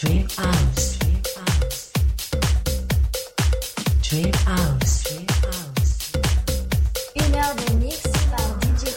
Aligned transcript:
Trip 0.00 0.32
House. 0.32 0.98
Trip 4.02 4.34
House. 4.46 5.04
Une 7.16 7.34
heure 7.34 7.54
de 7.54 7.84
mix 7.84 8.00
par 8.30 8.58
DJ 8.62 8.96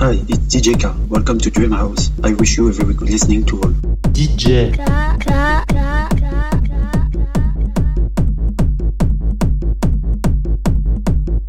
Hi, 0.00 0.20
it's 0.28 0.52
DJ 0.52 0.80
K. 0.80 0.88
Welcome 1.08 1.38
to 1.38 1.50
Dream 1.50 1.70
House. 1.70 2.10
I 2.24 2.32
wish 2.34 2.56
you 2.56 2.68
a 2.68 2.72
very 2.72 2.94
good 2.94 3.08
listening 3.08 3.44
to 3.46 3.62
all. 3.62 3.83
DJ, 4.14 4.70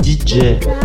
DJ, 0.02 0.85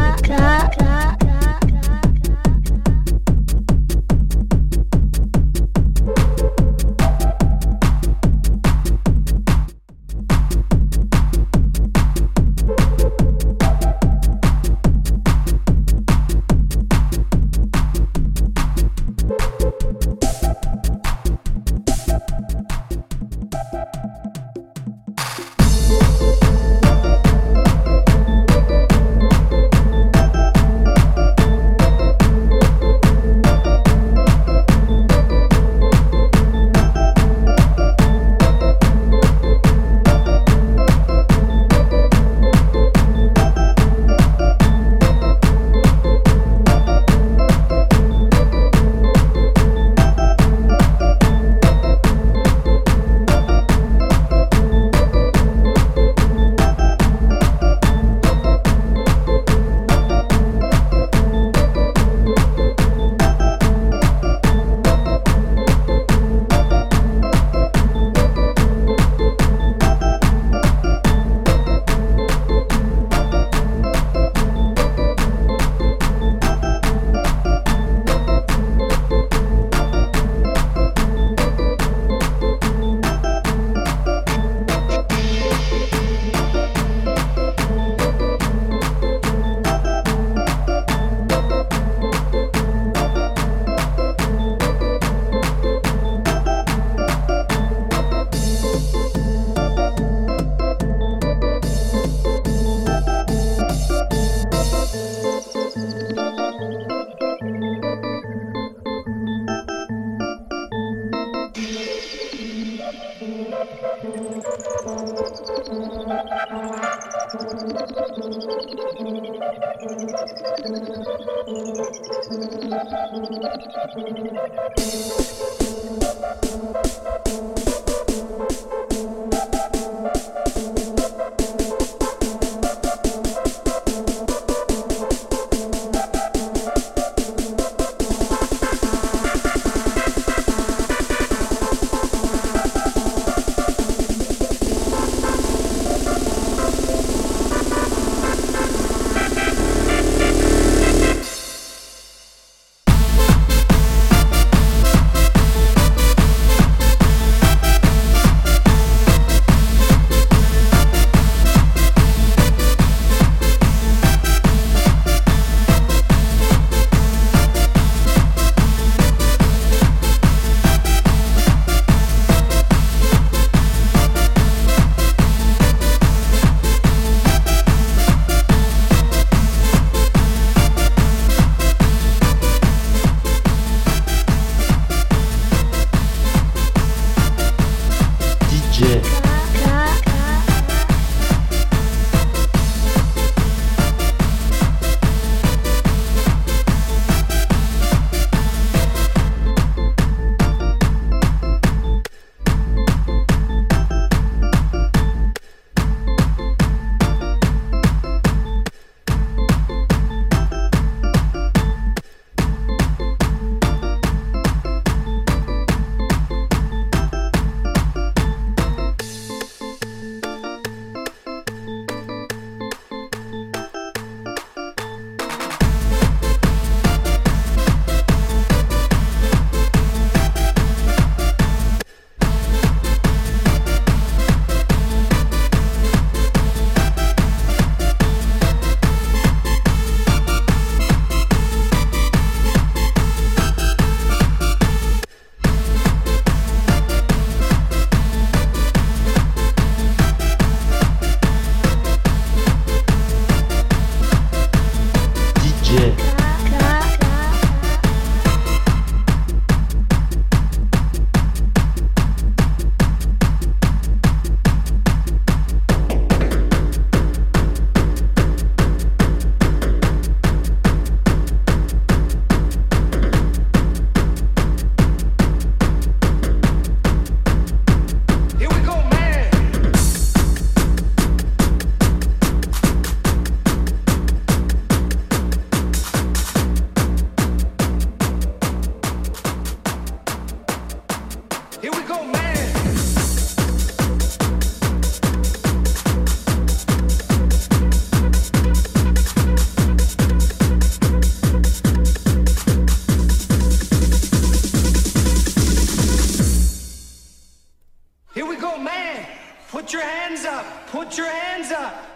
Here 308.12 308.26
we 308.26 308.34
go, 308.34 308.58
man. 308.58 309.06
Put 309.50 309.72
your 309.72 309.82
hands 309.82 310.24
up. 310.24 310.44
Put 310.66 310.98
your 310.98 311.06
hands 311.06 311.52
up. 311.52 311.86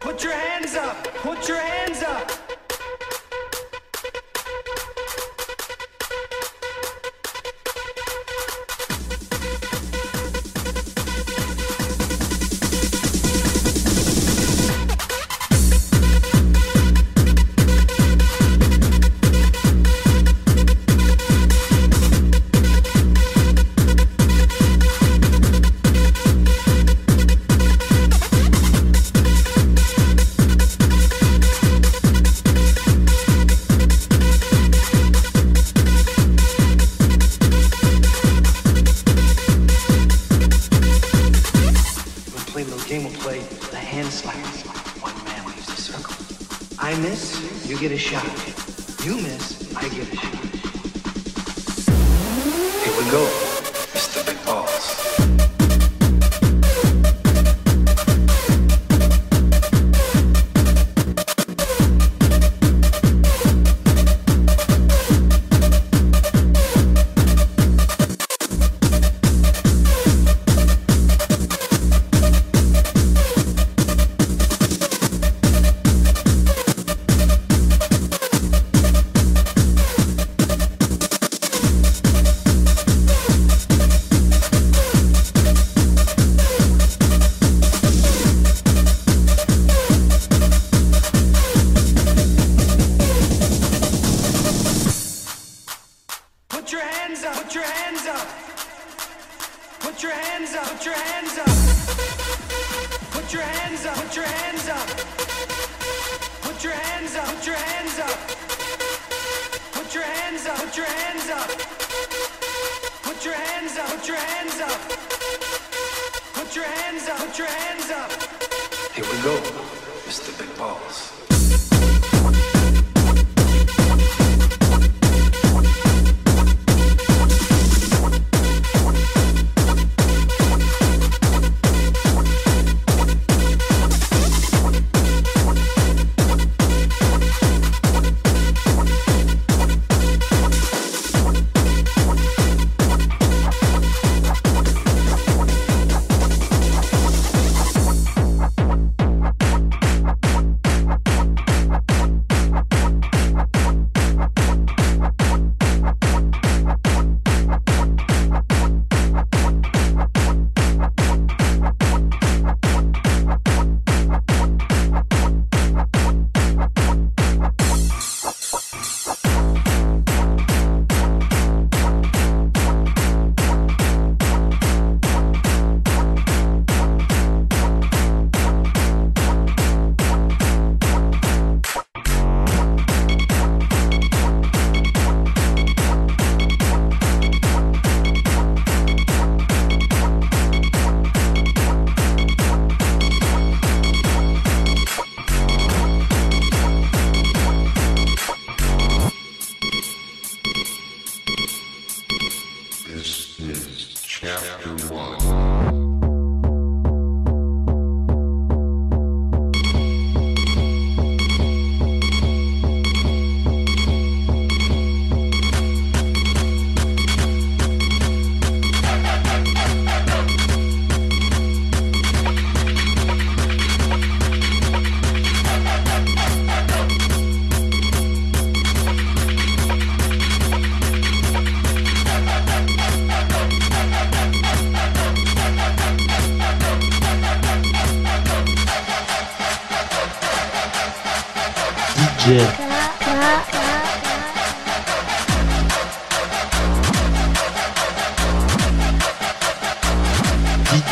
Put 0.00 0.22
your 0.22 0.32
hands 0.32 0.74
up. 0.74 1.04
Put 1.14 1.48
your 1.48 1.58
hands 1.58 1.85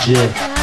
Yeah. 0.06 0.53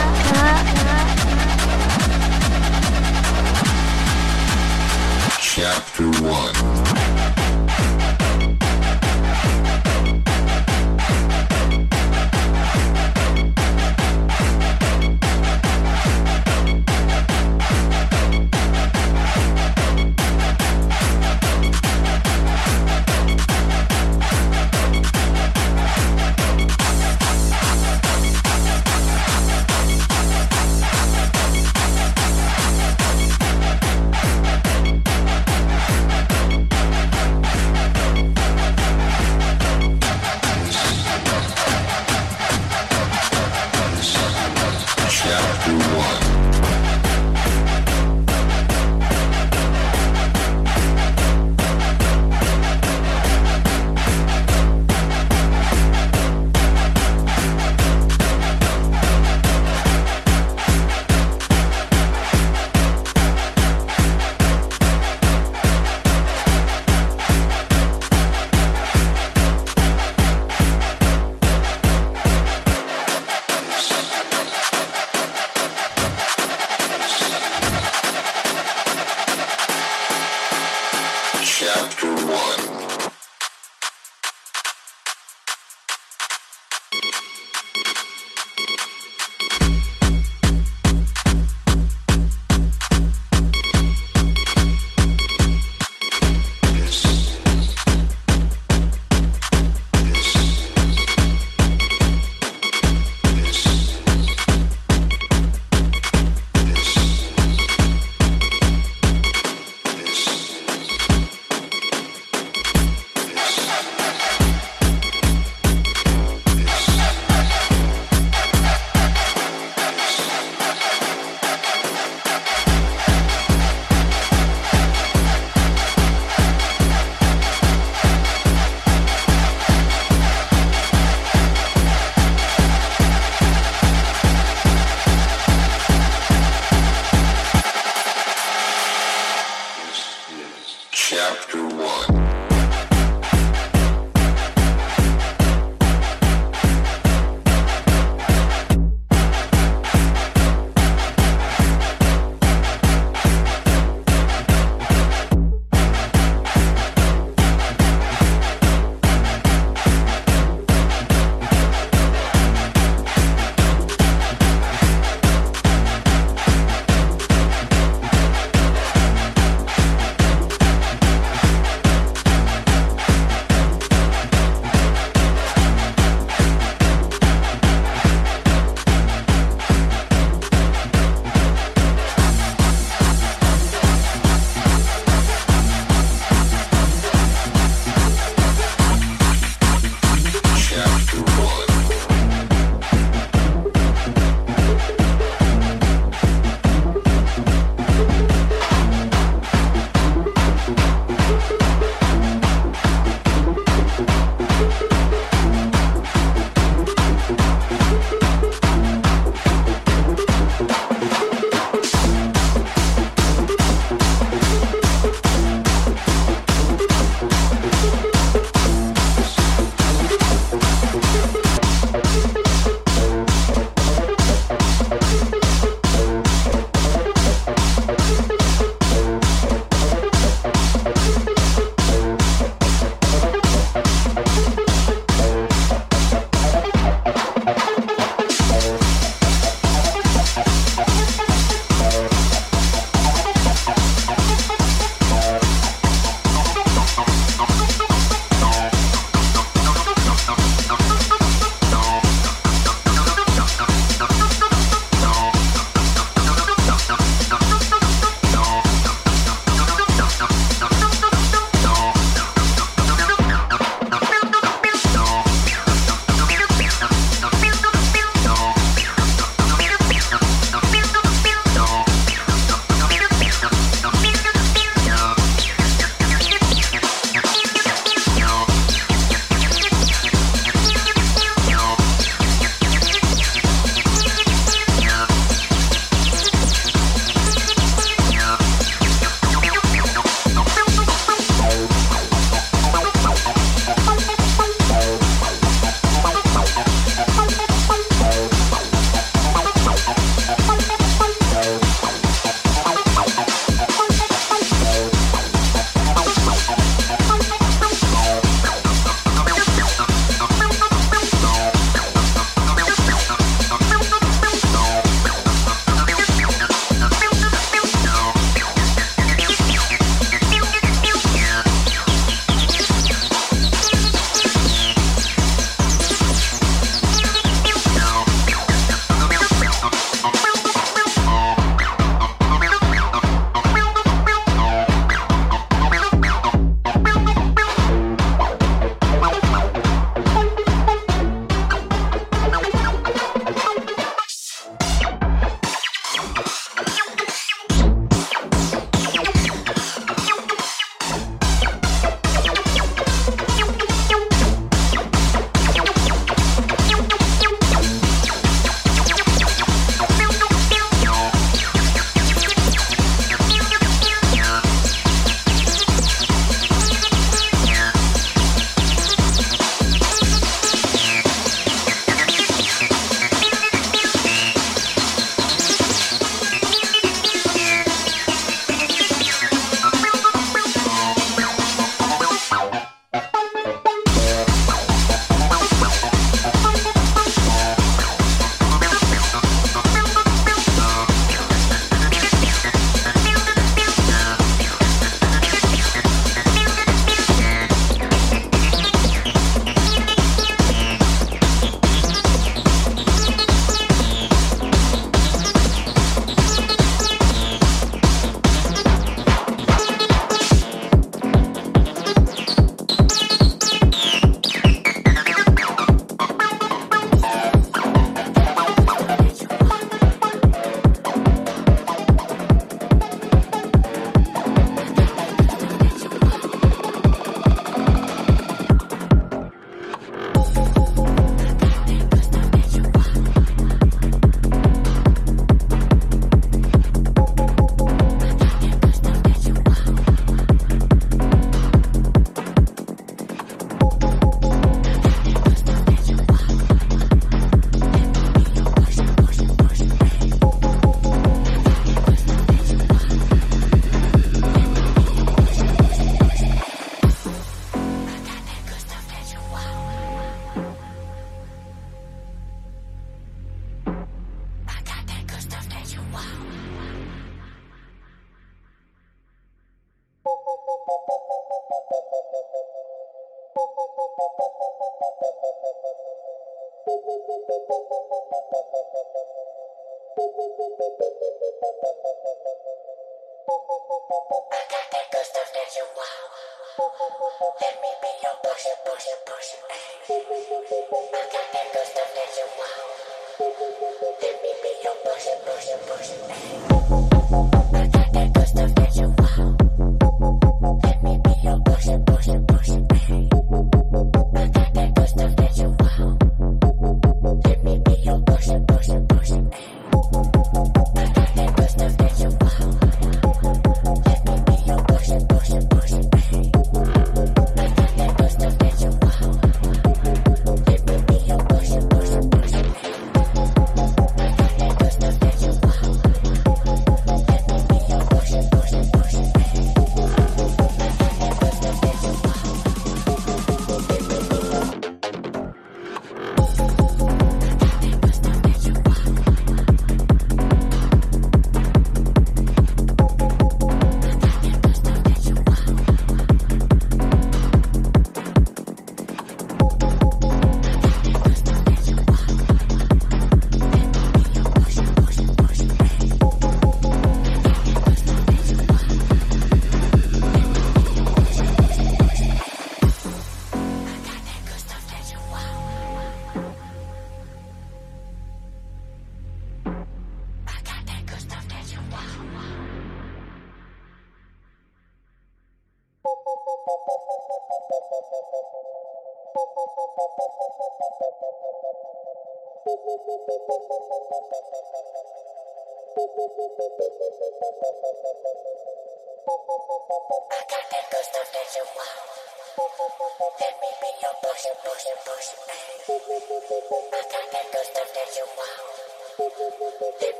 Chapter 81.63 82.08
1 82.08 82.80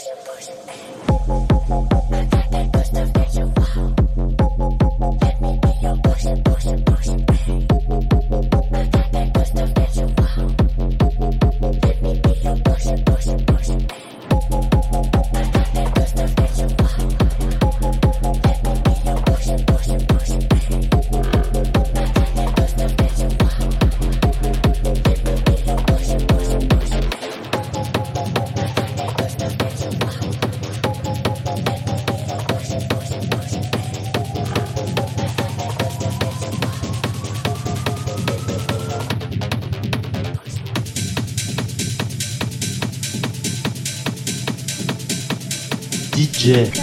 DJ, 0.00 1.49
DJ, 46.50 46.79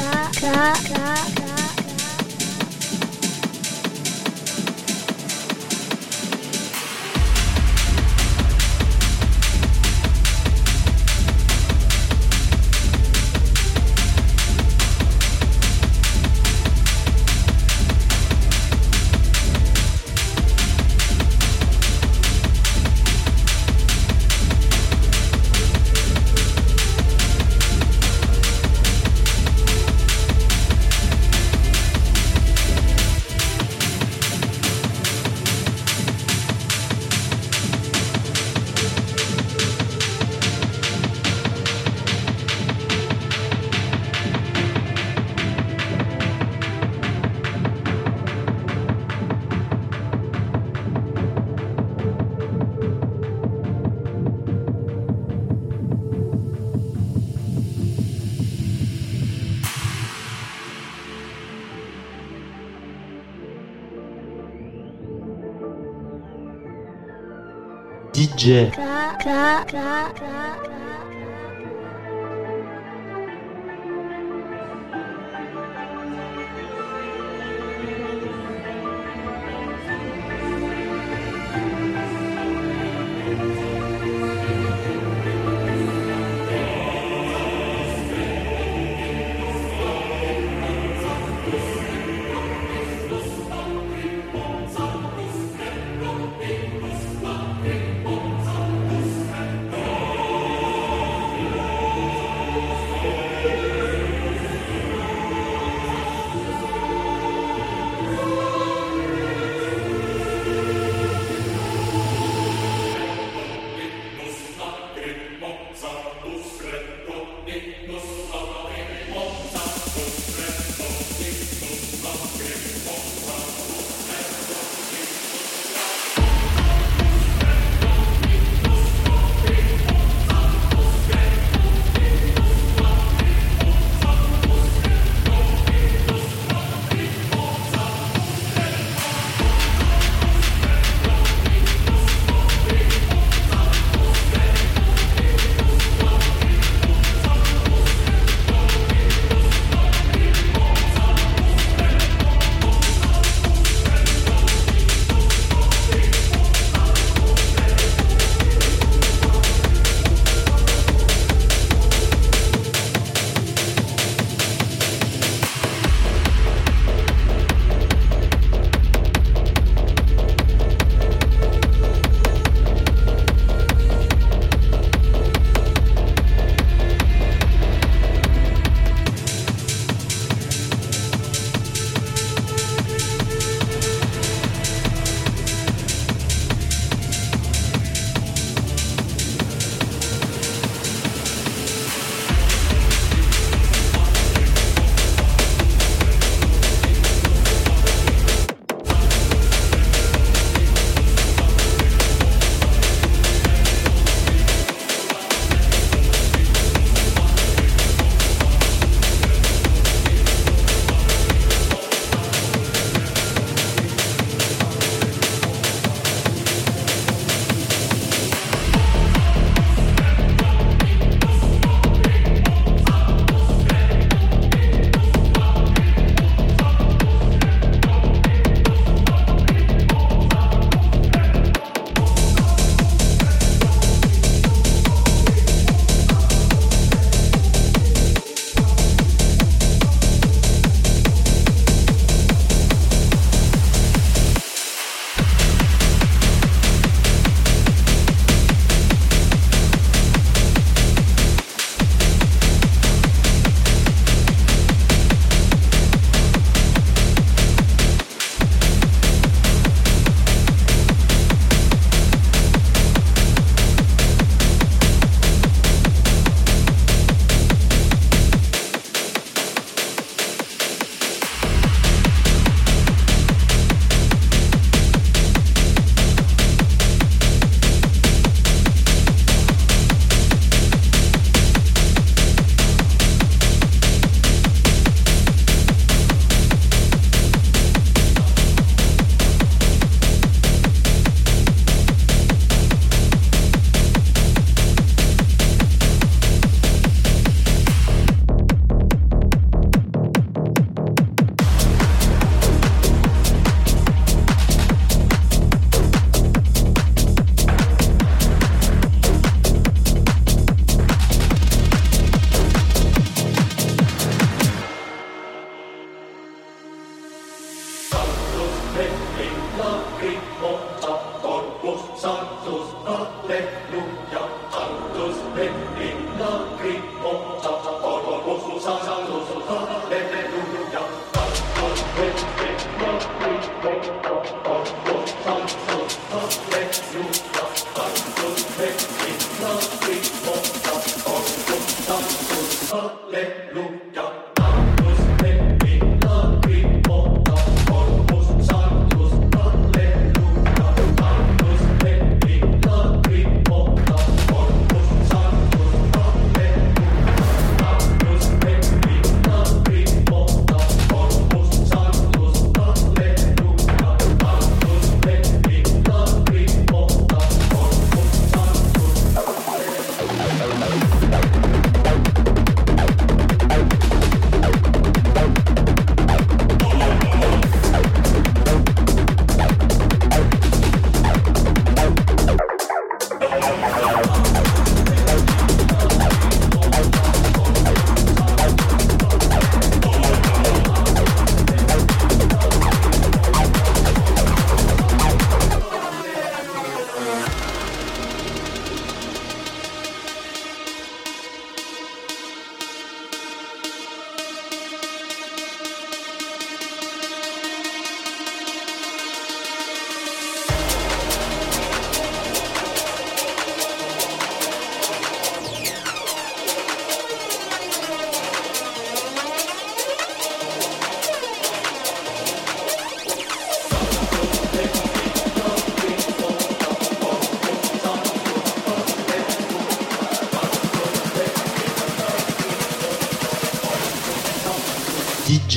Jé. 68.48 68.72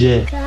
DJ, 0.01 0.40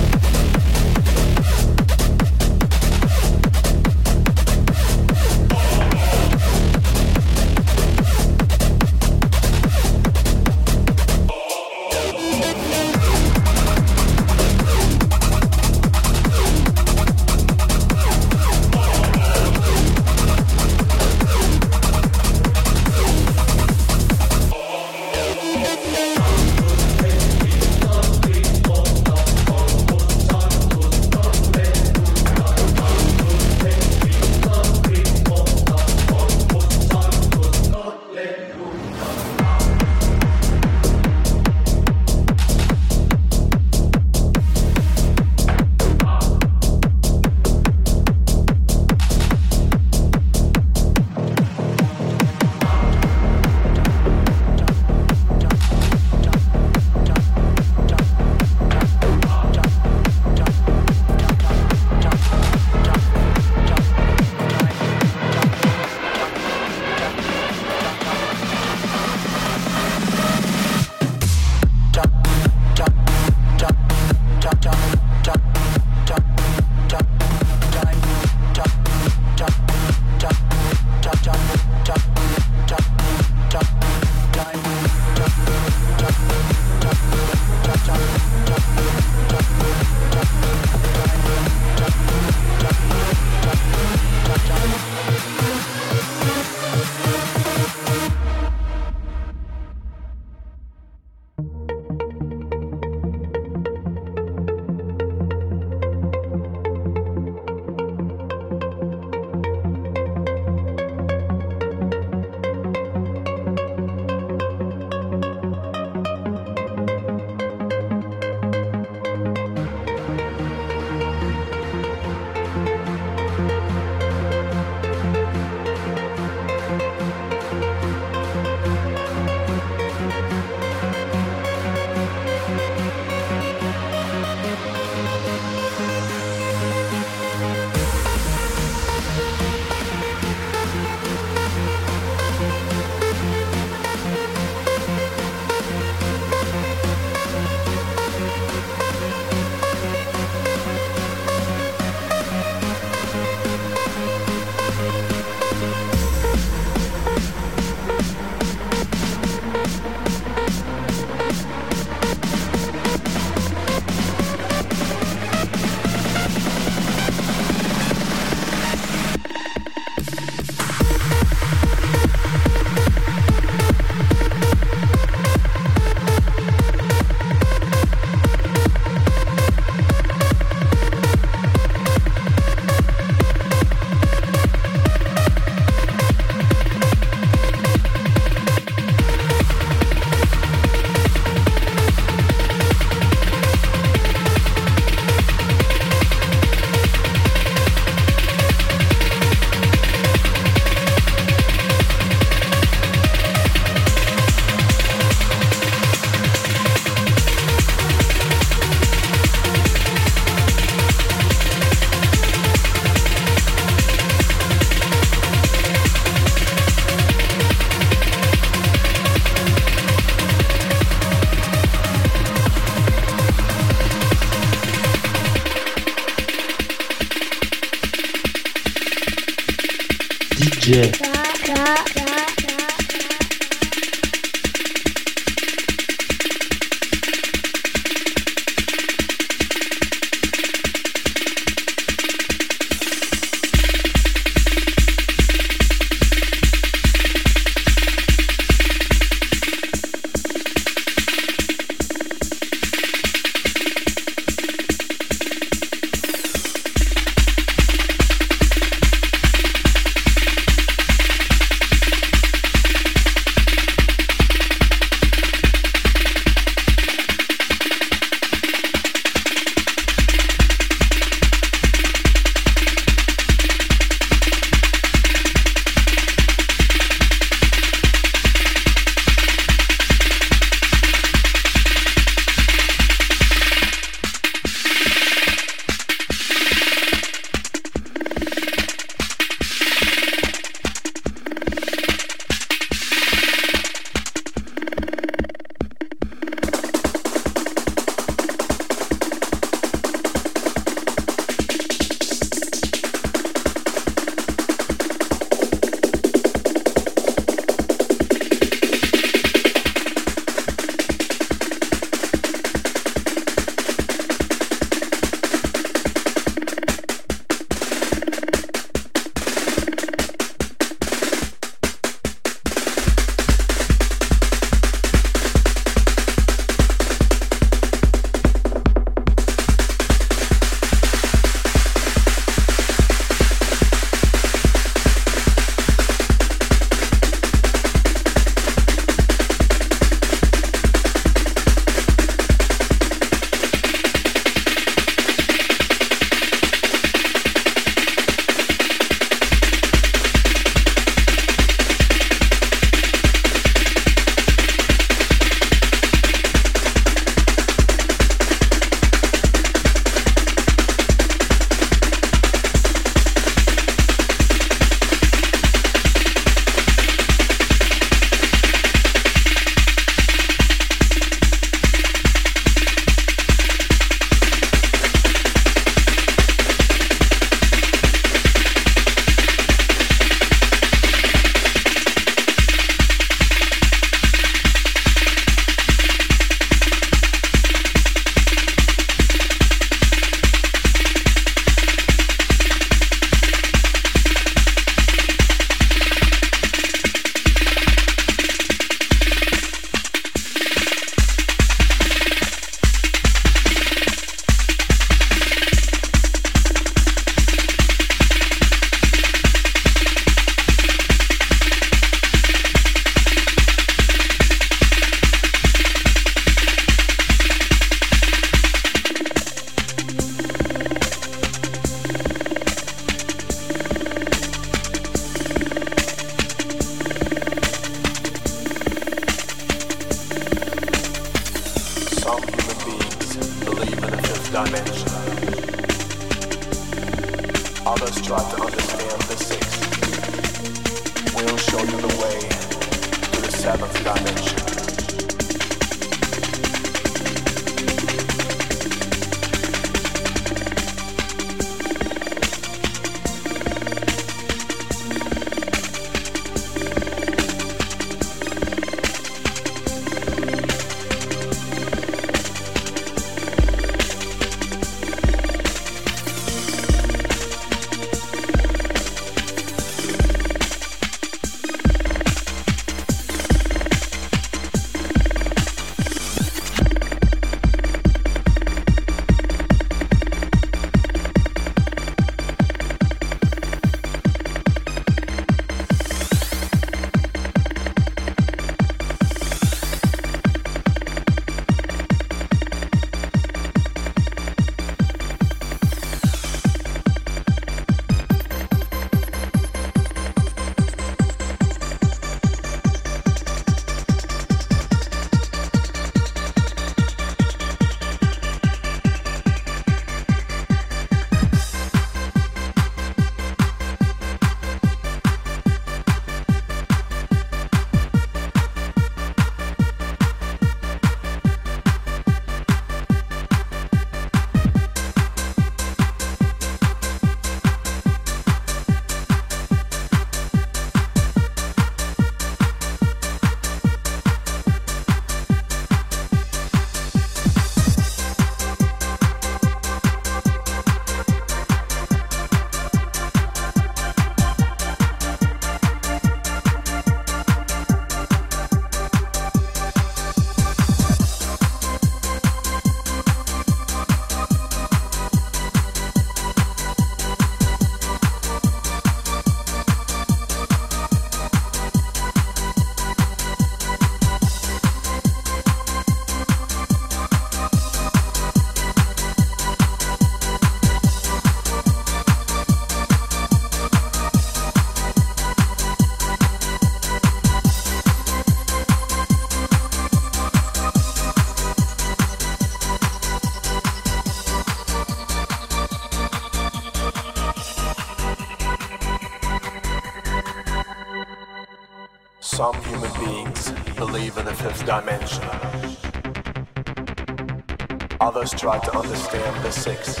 Others 598.24 598.40
try 598.40 598.58
to 598.58 598.78
understand 598.78 599.44
the 599.44 599.50
sixth. 599.50 600.00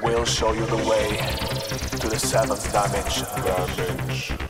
We'll 0.00 0.24
show 0.24 0.52
you 0.52 0.64
the 0.66 0.76
way 0.76 1.16
to 1.98 2.08
the 2.08 2.20
seventh 2.20 2.72
dimension. 2.72 3.26
dimension. 3.42 4.47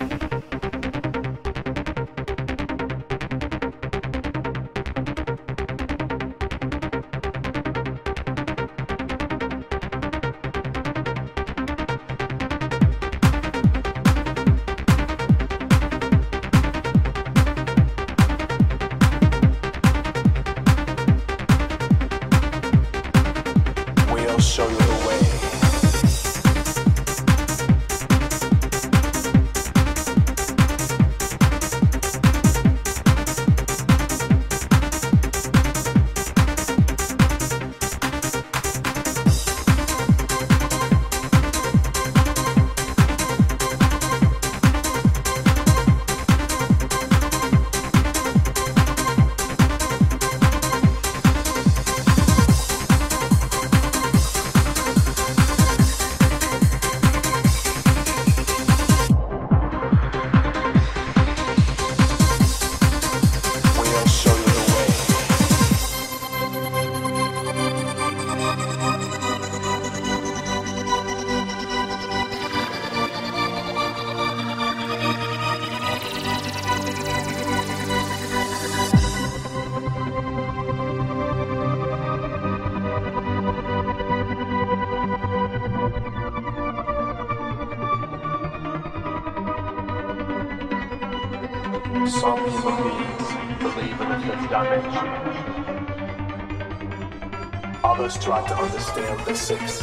Try 98.28 98.46
to 98.46 98.56
understand 98.58 99.18
the 99.24 99.34
sixth. 99.34 99.82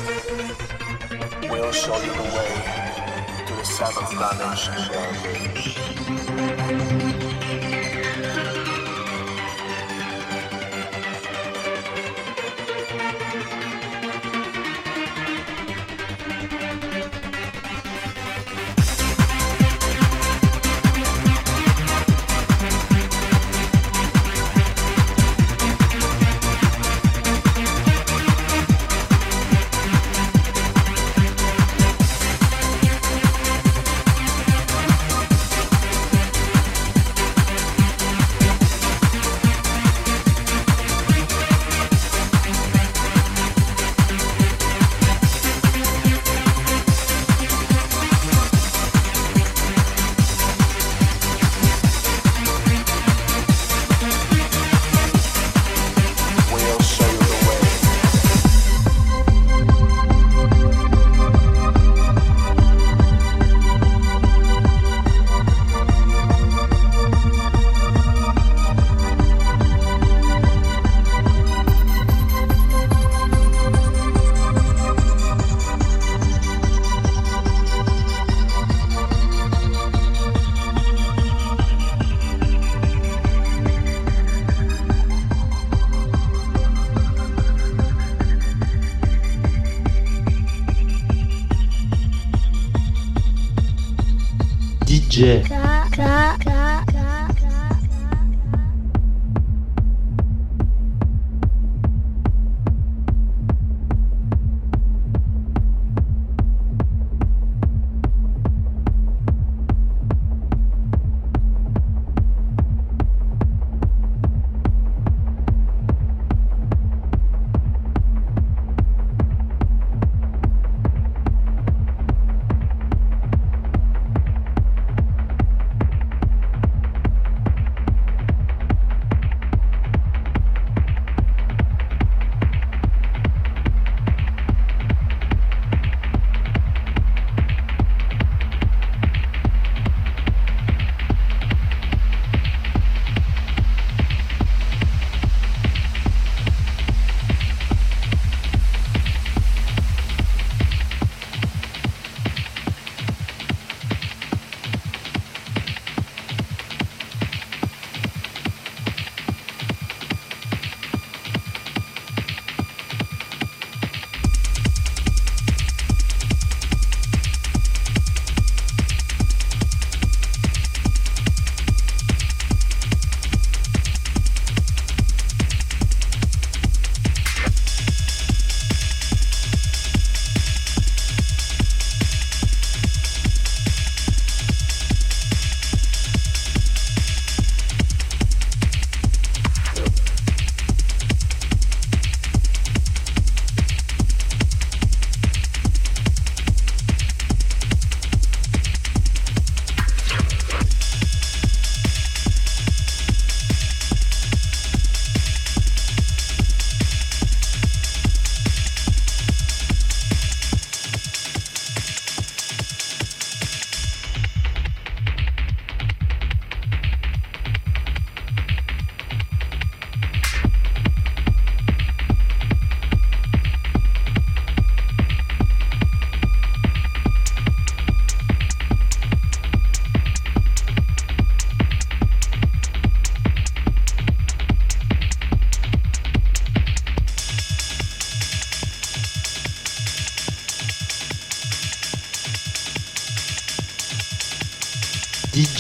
We'll 1.50 1.72
show 1.72 1.98
you 1.98 2.14
the 2.14 2.22
way 2.38 3.44
to 3.48 3.54
the 3.56 3.64
seventh 3.64 4.12
dimension. 4.12 5.85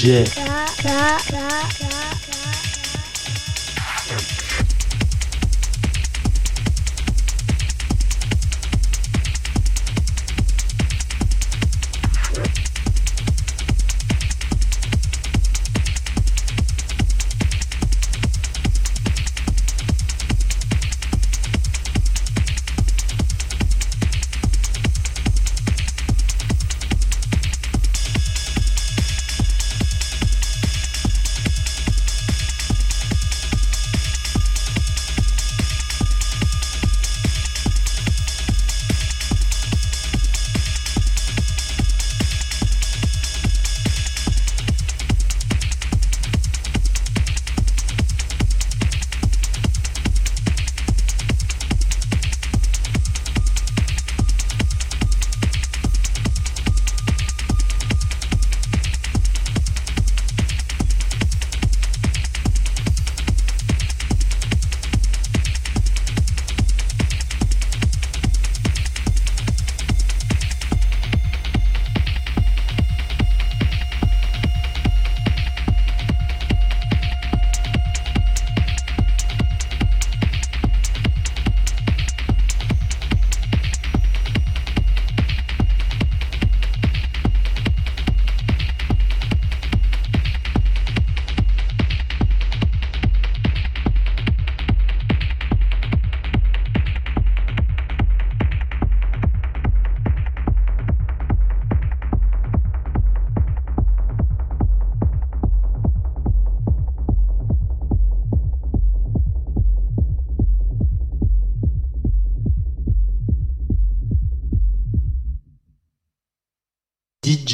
DJ, 0.06 0.22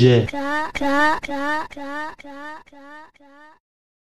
DJ. 0.01 0.25